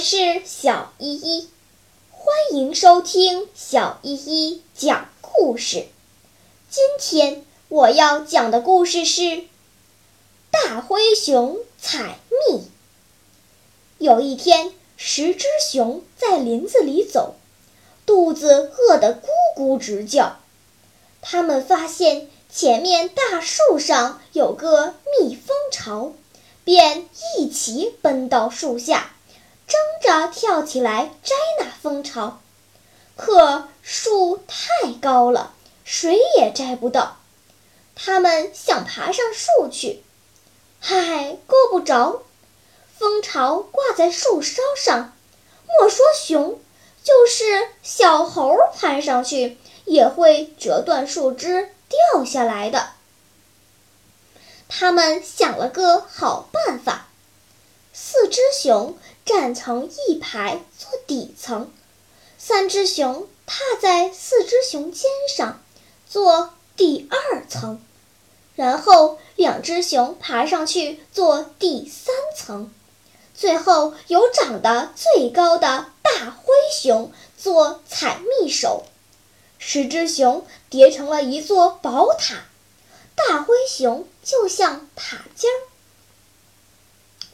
[0.00, 1.48] 是小依依，
[2.10, 5.88] 欢迎收听小依依讲故事。
[6.70, 9.20] 今天我要讲的故事是
[10.50, 12.18] 《大灰熊采
[12.48, 12.56] 蜜》。
[13.98, 17.34] 有一天，十只熊在林子里走，
[18.06, 20.38] 肚子饿得咕咕直叫。
[21.20, 26.14] 他们发现前面大树上有个蜜蜂巢，
[26.64, 29.12] 便一齐奔到树下。
[29.70, 32.40] 争着跳起来摘那蜂巢，
[33.16, 37.18] 可树太高了，谁也摘不到。
[37.94, 40.02] 他们想爬上树去，
[40.80, 42.22] 嗨，够不着。
[42.98, 45.12] 蜂巢挂在树梢上，
[45.68, 46.60] 莫说熊，
[47.04, 52.90] 就是小猴攀上去也会折断树枝掉下来的。
[54.68, 56.99] 他们想了个好办法，
[58.70, 58.96] 熊。
[59.26, 61.70] 站成一排做底层，
[62.38, 65.60] 三只熊踏在四只熊肩上
[66.08, 67.80] 做第二层，
[68.54, 72.72] 然后两只熊爬上去做第三层，
[73.34, 78.84] 最后有长得最高的大灰熊做采蜜手。
[79.58, 82.44] 十只熊叠成了一座宝塔，
[83.14, 85.69] 大灰熊就像塔尖儿。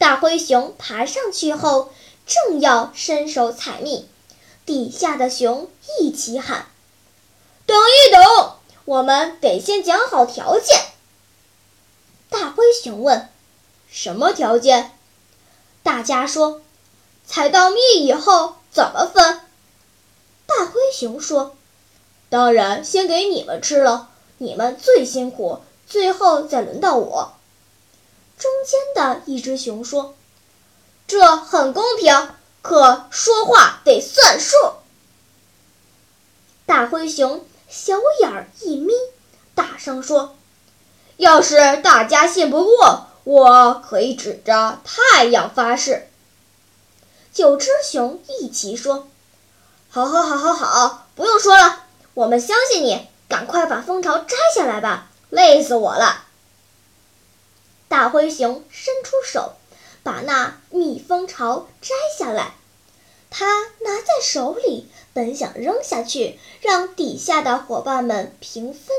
[0.00, 1.92] 大灰熊爬上去后，
[2.26, 4.08] 正要伸手采蜜，
[4.64, 5.68] 底下的熊
[6.00, 6.68] 一起喊
[7.66, 8.54] ：“等一等，
[8.86, 10.80] 我们得先讲好条件。”
[12.30, 13.28] 大灰熊问
[13.92, 14.92] ：“什么条件？”
[15.84, 16.62] 大家说
[17.26, 19.42] ：“采到蜜以后怎么分？”
[20.48, 21.54] 大灰熊说
[22.30, 27.34] ：“当然先给你们吃了，你们最辛苦，最后再轮到我。”
[28.60, 30.14] 中间的一只熊说
[31.08, 32.28] ：“这很公平，
[32.60, 34.54] 可说话得算数。”
[36.66, 38.92] 大灰熊小眼儿一眯，
[39.54, 40.36] 大声说
[41.16, 46.10] ：“要是大家信不过，我可以指着太阳发誓。”
[47.32, 49.08] 九只熊一起说
[49.88, 56.24] ：“好，好，好，好，好，不用说了，我们相信你，赶快把蜂巢摘下来吧，累死我了。”
[57.90, 59.54] 大灰熊伸出手，
[60.04, 62.54] 把那蜜蜂巢摘下来。
[63.30, 68.96] 他拿在手里，本想扔下去，让底下的伙伴们平分。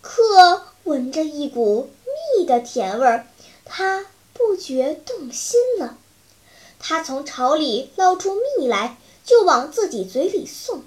[0.00, 1.88] 可闻着一股
[2.36, 3.28] 蜜的甜味儿，
[3.64, 5.96] 他不觉动心了。
[6.80, 10.82] 他从巢里捞出蜜来，就往自己嘴里送，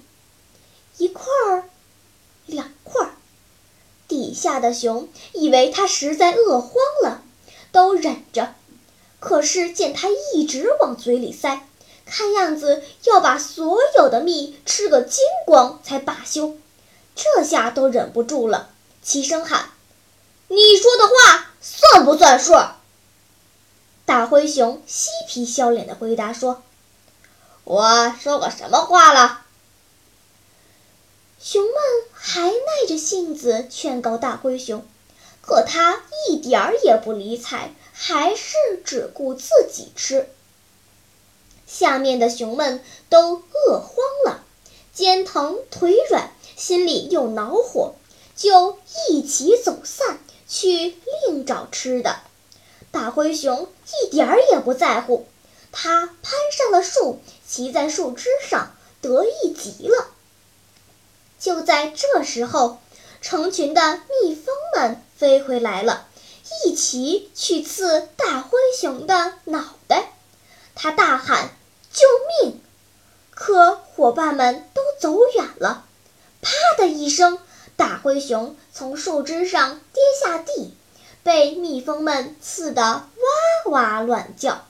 [0.98, 1.70] 一块儿，
[2.44, 3.07] 两块儿。
[4.18, 6.72] 底下的熊以为他实在饿慌
[7.04, 7.22] 了，
[7.70, 8.52] 都忍着。
[9.20, 11.64] 可是见他一直往嘴里塞，
[12.04, 16.56] 看样子要把所有的蜜吃个精光才罢休。
[17.14, 18.70] 这下都忍不住了，
[19.04, 19.70] 齐声喊
[20.48, 22.54] ：“你说的话算不算数？”
[24.04, 26.64] 大灰熊嬉皮笑脸地回答说
[27.62, 29.42] ：“我说过什么话了？”
[31.50, 31.72] 熊们
[32.12, 34.84] 还耐着性子劝告大灰熊，
[35.40, 38.52] 可他一点儿也不理睬，还是
[38.84, 40.28] 只顾自己吃。
[41.66, 44.44] 下面的熊们都饿慌了，
[44.92, 47.94] 肩疼腿软，心里又恼火，
[48.36, 48.78] 就
[49.08, 52.20] 一起走散去另找吃的。
[52.90, 53.68] 大灰熊
[54.02, 55.26] 一点儿也不在乎，
[55.72, 60.08] 他攀上了树，骑在树枝上，得意极了。
[61.38, 62.78] 就在这时候，
[63.20, 66.06] 成群的蜜蜂们飞回来了，
[66.64, 70.12] 一起去刺大灰熊的脑袋。
[70.74, 71.50] 他大喊
[71.92, 72.06] ：“救
[72.42, 72.60] 命！”
[73.30, 75.84] 可伙伴们都走远了。
[76.40, 77.38] 啪的一声，
[77.76, 80.74] 大灰熊从树枝上跌下地，
[81.22, 84.64] 被蜜蜂们刺得哇哇乱叫。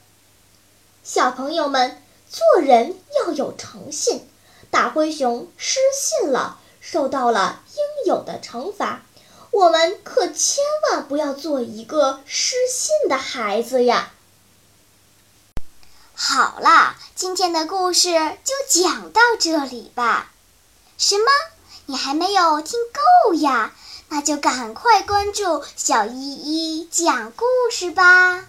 [1.02, 4.28] 小朋友们，做人要有诚信。
[4.70, 9.02] 大灰熊失信了，受到了应有的惩罚。
[9.50, 14.10] 我们可千万不要做一个失信的孩子呀！
[16.14, 18.10] 好了，今天的故事
[18.44, 20.30] 就讲到这里吧。
[20.98, 21.24] 什么？
[21.86, 22.78] 你还没有听
[23.28, 23.72] 够呀？
[24.10, 28.46] 那就赶快关注小依依讲故事吧。